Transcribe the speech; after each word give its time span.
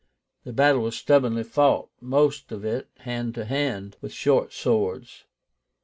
The 0.45 0.51
battle 0.51 0.81
was 0.81 0.97
stubbornly 0.97 1.43
fought, 1.43 1.89
most 1.99 2.51
of 2.51 2.65
it 2.65 2.87
hand 3.01 3.35
to 3.35 3.45
hand, 3.45 3.97
with 4.01 4.11
short 4.11 4.51
swords. 4.51 5.25